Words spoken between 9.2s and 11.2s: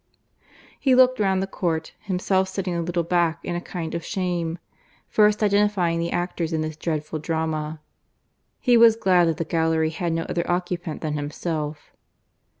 that the gallery had no other occupant than